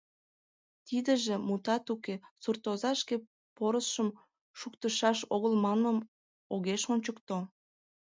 Тидыже, 0.87 1.35
мутат 1.47 1.85
уке, 1.93 2.15
суртоза 2.43 2.91
шке 3.01 3.15
порысшым 3.57 4.09
шуктышаш 4.59 5.19
огыл 5.35 5.53
манмым 5.63 5.97
огеш 6.53 6.83
ончыкто. 6.93 7.37